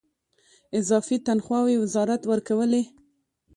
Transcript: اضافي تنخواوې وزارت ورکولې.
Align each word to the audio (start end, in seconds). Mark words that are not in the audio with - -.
اضافي 0.79 1.15
تنخواوې 1.27 1.75
وزارت 1.83 2.21
ورکولې. 2.31 2.83